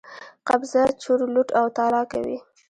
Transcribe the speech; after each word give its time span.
قبضه، 0.47 0.83
چور، 1.01 1.19
لوټ 1.33 1.49
او 1.59 1.65
تالا 1.77 2.01
کوي. 2.11 2.37